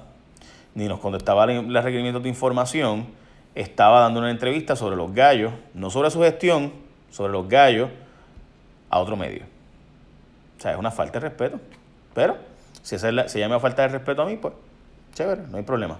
ni 0.76 0.88
nos 0.88 1.00
contestaba 1.00 1.46
los 1.46 1.84
requerimientos 1.84 2.24
de 2.24 2.30
información, 2.30 3.08
estaba 3.56 4.02
dando 4.02 4.20
una 4.20 4.32
entrevista 4.32 4.76
sobre 4.76 4.96
los 4.96 5.14
gallos, 5.14 5.54
no 5.74 5.90
sobre 5.90 6.10
su 6.10 6.22
gestión, 6.22 6.74
sobre 7.12 7.32
los 7.32 7.48
gallos, 7.48 7.90
a 8.90 9.00
otro 9.00 9.16
medio. 9.16 9.44
O 10.58 10.62
sea, 10.62 10.72
es 10.72 10.78
una 10.78 10.92
falta 10.92 11.20
de 11.20 11.30
respeto. 11.30 11.60
Pero 12.14 12.38
si, 12.82 12.96
es 12.96 13.02
si 13.02 13.38
ella 13.38 13.50
me 13.50 13.60
falta 13.60 13.84
de 13.84 13.88
respeto 13.90 14.22
a 14.22 14.26
mí, 14.26 14.38
pues 14.38 14.54
chévere, 15.14 15.44
no 15.50 15.58
hay 15.58 15.64
problema. 15.64 15.98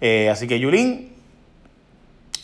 Eh, 0.00 0.28
así 0.30 0.46
que 0.46 0.58
Yulín, 0.58 1.18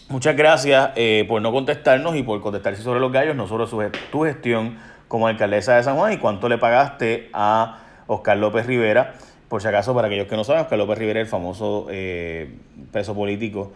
Muchas 0.08 0.36
gracias 0.36 0.90
eh, 0.96 1.24
por 1.26 1.40
no 1.40 1.50
contestarnos 1.50 2.14
y 2.14 2.22
por 2.22 2.38
contestarse 2.42 2.82
sobre 2.82 3.00
los 3.00 3.10
gallos, 3.10 3.34
no 3.34 3.46
sobre 3.48 3.88
tu 4.12 4.24
gestión 4.24 4.76
como 5.08 5.26
alcaldesa 5.26 5.76
de 5.76 5.82
San 5.82 5.96
Juan 5.96 6.12
y 6.12 6.18
cuánto 6.18 6.46
le 6.50 6.58
pagaste 6.58 7.30
a 7.32 7.78
Oscar 8.06 8.36
López 8.36 8.66
Rivera. 8.66 9.14
Por 9.54 9.62
si 9.62 9.68
acaso, 9.68 9.94
para 9.94 10.08
aquellos 10.08 10.26
que 10.26 10.34
no 10.34 10.42
saben, 10.42 10.62
Oscar 10.62 10.76
López 10.76 10.98
Rivera 10.98 11.20
el 11.20 11.28
famoso 11.28 11.86
eh, 11.88 12.48
preso 12.90 13.14
político 13.14 13.70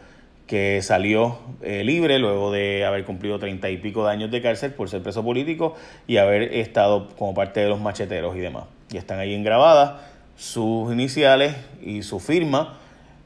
que 0.48 0.82
salió 0.82 1.38
eh, 1.62 1.84
libre 1.84 2.18
luego 2.18 2.50
de 2.50 2.84
haber 2.84 3.04
cumplido 3.04 3.38
treinta 3.38 3.70
y 3.70 3.76
pico 3.76 4.04
de 4.04 4.10
años 4.10 4.28
de 4.32 4.42
cárcel 4.42 4.72
por 4.72 4.88
ser 4.88 5.04
preso 5.04 5.22
político 5.22 5.76
y 6.08 6.16
haber 6.16 6.52
estado 6.52 7.10
como 7.10 7.32
parte 7.32 7.60
de 7.60 7.68
los 7.68 7.80
macheteros 7.80 8.34
y 8.34 8.40
demás. 8.40 8.64
Y 8.90 8.96
están 8.96 9.20
ahí 9.20 9.32
engrabadas 9.32 10.00
sus 10.36 10.92
iniciales 10.92 11.54
y 11.80 12.02
su 12.02 12.18
firma 12.18 12.76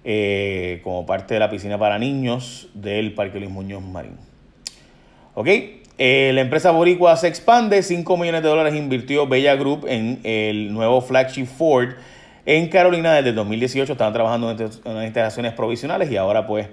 eh, 0.04 0.82
como 0.85 1.06
parte 1.06 1.32
de 1.32 1.40
la 1.40 1.49
piscina 1.49 1.78
para 1.78 1.99
niños 1.99 2.68
del 2.75 3.14
Parque 3.14 3.38
Luis 3.38 3.50
Muñoz 3.50 3.82
Marín. 3.82 4.18
Ok, 5.32 5.49
la 5.97 6.42
empresa 6.42 6.71
Boricua 6.71 7.16
se 7.16 7.28
expande, 7.28 7.82
5 7.82 8.14
millones 8.18 8.42
de 8.42 8.49
dólares 8.50 8.75
invirtió 8.75 9.26
Bella 9.26 9.56
Group 9.56 9.87
en 9.88 10.21
el 10.23 10.71
nuevo 10.75 11.00
flagship 11.00 11.47
Ford 11.47 11.94
en 12.47 12.69
Carolina 12.69 13.15
desde 13.15 13.33
2018. 13.33 13.93
Estaban 13.93 14.13
trabajando 14.13 14.51
en 14.51 14.71
unas 14.85 15.05
instalaciones 15.05 15.53
provisionales 15.53 16.11
y 16.11 16.17
ahora 16.17 16.47
pues 16.47 16.69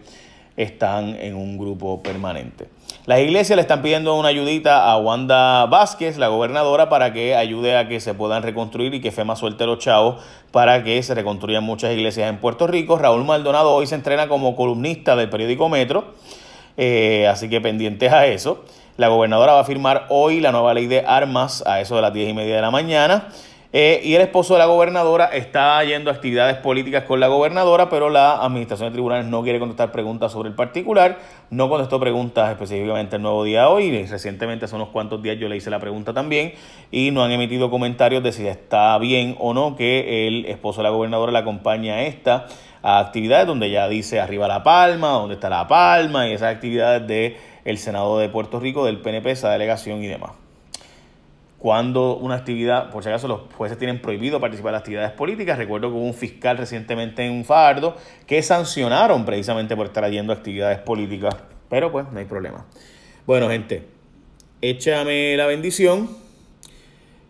están 0.57 1.15
en 1.15 1.35
un 1.35 1.57
grupo 1.57 2.03
permanente. 2.03 2.67
Las 3.05 3.21
iglesias 3.21 3.55
le 3.55 3.61
están 3.61 3.81
pidiendo 3.81 4.13
una 4.15 4.27
ayudita 4.27 4.91
a 4.91 4.97
Wanda 4.97 5.65
Vázquez, 5.65 6.17
la 6.17 6.27
gobernadora, 6.27 6.89
para 6.89 7.13
que 7.13 7.35
ayude 7.35 7.77
a 7.77 7.87
que 7.87 7.99
se 8.01 8.13
puedan 8.13 8.43
reconstruir 8.43 8.93
y 8.93 9.01
que 9.01 9.11
FEMA 9.11 9.35
suelte 9.35 9.65
los 9.65 9.79
chavos 9.79 10.21
para 10.51 10.83
que 10.83 11.01
se 11.01 11.15
reconstruyan 11.15 11.63
muchas 11.63 11.93
iglesias 11.93 12.29
en 12.29 12.37
Puerto 12.37 12.67
Rico. 12.67 12.97
Raúl 12.97 13.23
Maldonado 13.23 13.73
hoy 13.73 13.87
se 13.87 13.95
entrena 13.95 14.27
como 14.27 14.55
columnista 14.55 15.15
del 15.15 15.29
periódico 15.29 15.69
Metro, 15.69 16.13
eh, 16.77 17.25
así 17.27 17.49
que 17.49 17.61
pendientes 17.61 18.11
a 18.11 18.27
eso. 18.27 18.65
La 18.97 19.07
gobernadora 19.07 19.53
va 19.53 19.61
a 19.61 19.65
firmar 19.65 20.07
hoy 20.09 20.41
la 20.41 20.51
nueva 20.51 20.73
ley 20.73 20.87
de 20.87 21.05
armas 21.07 21.63
a 21.65 21.79
eso 21.79 21.95
de 21.95 22.01
las 22.01 22.13
10 22.13 22.31
y 22.31 22.33
media 22.33 22.57
de 22.57 22.61
la 22.61 22.69
mañana. 22.69 23.29
Eh, 23.71 24.01
y 24.03 24.15
el 24.15 24.21
esposo 24.23 24.53
de 24.53 24.59
la 24.59 24.65
gobernadora 24.65 25.25
está 25.25 25.83
yendo 25.83 26.09
a 26.09 26.13
actividades 26.15 26.57
políticas 26.57 27.03
con 27.03 27.19
la 27.19 27.27
gobernadora, 27.27 27.87
pero 27.87 28.09
la 28.09 28.43
administración 28.43 28.89
de 28.89 28.93
tribunales 28.93 29.27
no 29.27 29.43
quiere 29.43 29.59
contestar 29.59 29.91
preguntas 29.91 30.31
sobre 30.31 30.49
el 30.49 30.55
particular. 30.55 31.19
No 31.51 31.69
contestó 31.69 31.99
preguntas 31.99 32.49
específicamente 32.49 33.17
el 33.17 33.21
nuevo 33.21 33.43
día 33.43 33.69
hoy. 33.69 33.83
Y 33.83 34.05
recientemente, 34.07 34.65
hace 34.65 34.75
unos 34.75 34.89
cuantos 34.89 35.21
días, 35.21 35.37
yo 35.37 35.47
le 35.47 35.55
hice 35.55 35.69
la 35.69 35.79
pregunta 35.79 36.13
también. 36.13 36.53
Y 36.89 37.11
no 37.11 37.23
han 37.23 37.31
emitido 37.31 37.69
comentarios 37.69 38.23
de 38.23 38.31
si 38.31 38.47
está 38.47 38.97
bien 38.97 39.35
o 39.39 39.53
no 39.53 39.75
que 39.75 40.27
el 40.27 40.45
esposo 40.45 40.79
de 40.79 40.85
la 40.85 40.89
gobernadora 40.89 41.31
le 41.31 41.37
acompañe 41.37 41.91
a 41.91 42.01
esta 42.03 42.47
a 42.81 42.99
actividades 42.99 43.45
donde 43.45 43.69
ya 43.69 43.87
dice 43.89 44.19
arriba 44.19 44.47
la 44.47 44.63
palma, 44.63 45.09
donde 45.09 45.35
está 45.35 45.49
la 45.49 45.67
palma 45.67 46.27
y 46.27 46.33
esas 46.33 46.55
actividades 46.55 47.05
del 47.05 47.35
el 47.65 47.77
Senado 47.77 48.17
de 48.17 48.29
Puerto 48.29 48.59
Rico, 48.59 48.85
del 48.85 48.99
PNP, 48.99 49.31
esa 49.31 49.51
delegación 49.51 50.01
y 50.01 50.07
demás 50.07 50.31
cuando 51.59 52.15
una 52.15 52.35
actividad, 52.35 52.89
por 52.89 53.03
si 53.03 53.09
acaso 53.09 53.27
los 53.27 53.41
jueces 53.53 53.77
tienen 53.77 54.01
prohibido 54.01 54.39
participar 54.39 54.73
en 54.73 54.79
actividades 54.79 55.11
políticas. 55.11 55.57
Recuerdo 55.57 55.89
que 55.89 55.95
hubo 55.95 56.05
un 56.05 56.13
fiscal 56.13 56.57
recientemente 56.57 57.25
en 57.25 57.33
un 57.33 57.43
fardo 57.43 57.95
que 58.25 58.41
sancionaron 58.41 59.25
precisamente 59.25 59.75
por 59.75 59.87
estar 59.87 60.09
yendo 60.09 60.31
actividades 60.31 60.79
políticas, 60.79 61.35
pero 61.69 61.91
pues 61.91 62.05
no 62.11 62.17
hay 62.17 62.25
problema. 62.25 62.65
Bueno, 63.27 63.49
gente, 63.49 63.83
échame 64.61 65.35
la 65.35 65.47
bendición 65.47 66.09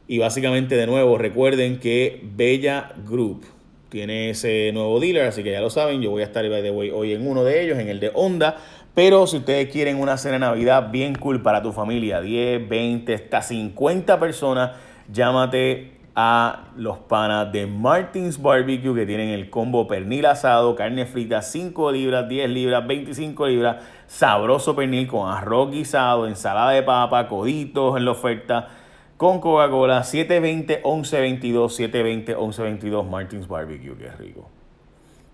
y 0.07 0.19
básicamente 0.19 0.75
de 0.75 0.85
nuevo 0.85 1.17
recuerden 1.17 1.79
que 1.79 2.21
Bella 2.23 2.93
Group 3.05 3.45
tiene 3.89 4.29
ese 4.29 4.71
nuevo 4.71 4.99
dealer, 4.99 5.25
así 5.25 5.43
que 5.43 5.51
ya 5.51 5.61
lo 5.61 5.71
saben, 5.71 6.01
yo 6.01 6.11
voy 6.11 6.21
a 6.21 6.25
estar 6.25 6.45
hoy 6.45 7.13
en 7.13 7.27
uno 7.27 7.43
de 7.43 7.63
ellos, 7.63 7.79
en 7.79 7.89
el 7.89 7.99
de 7.99 8.11
Honda 8.13 8.57
pero 8.99 9.27
si 9.27 9.37
ustedes 9.37 9.71
quieren 9.71 10.01
una 10.01 10.17
cena 10.17 10.33
de 10.33 10.39
Navidad 10.39 10.91
bien 10.91 11.15
cool 11.15 11.41
para 11.41 11.61
tu 11.61 11.71
familia, 11.71 12.19
10, 12.19 12.67
20, 12.67 13.13
hasta 13.13 13.41
50 13.41 14.19
personas, 14.19 14.71
llámate 15.09 15.93
a 16.15 16.65
los 16.75 16.97
panas 16.97 17.49
de 17.53 17.65
Martins 17.65 18.41
Barbecue 18.41 18.93
que 18.93 19.05
tienen 19.05 19.29
el 19.29 19.49
combo 19.49 19.87
pernil 19.87 20.25
asado, 20.25 20.75
carne 20.75 21.05
frita, 21.05 21.41
5 21.41 21.93
libras, 21.93 22.27
10 22.27 22.49
libras, 22.49 22.85
25 22.85 23.47
libras, 23.47 23.77
sabroso 24.05 24.75
pernil 24.75 25.07
con 25.07 25.31
arroz 25.31 25.71
guisado, 25.71 26.27
ensalada 26.27 26.71
de 26.71 26.83
papa, 26.83 27.29
coditos 27.29 27.95
en 27.95 28.03
la 28.03 28.11
oferta, 28.11 28.67
con 29.15 29.39
Coca-Cola, 29.39 30.01
720-1122, 30.01 32.35
720-1122 32.35 33.07
Martins 33.07 33.47
Barbecue, 33.47 33.95
qué 33.97 34.11
rico. 34.11 34.49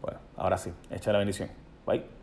Bueno, 0.04 0.20
ahora 0.38 0.60
sí, 0.60 0.72
echa 0.92 1.12
la 1.12 1.18
bendición. 1.18 1.50
Bye. 1.88 2.15